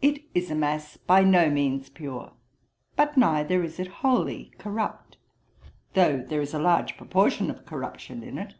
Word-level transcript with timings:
It 0.00 0.22
is 0.32 0.48
a 0.48 0.54
mass 0.54 0.96
by 0.96 1.24
no 1.24 1.50
means 1.50 1.88
pure; 1.88 2.34
but 2.94 3.16
neither 3.16 3.64
is 3.64 3.80
it 3.80 3.88
wholly 3.98 4.52
corrupt, 4.58 5.16
though 5.94 6.18
there 6.18 6.40
is 6.40 6.54
a 6.54 6.60
large 6.60 6.96
proportion 6.96 7.50
of 7.50 7.66
corruption 7.66 8.22
in 8.22 8.38
it. 8.38 8.54